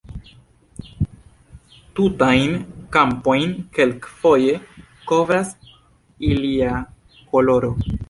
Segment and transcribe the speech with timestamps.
[1.99, 2.57] Tutajn
[2.97, 4.59] kampojn kelkfoje
[5.13, 5.57] kovras
[6.35, 6.77] ilia
[7.35, 7.77] koloro.